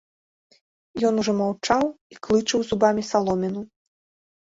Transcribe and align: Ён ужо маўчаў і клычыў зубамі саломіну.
Ён 1.09 1.19
ужо 1.23 1.35
маўчаў 1.41 1.83
і 2.13 2.17
клычыў 2.29 2.59
зубамі 2.71 3.05
саломіну. 3.11 3.63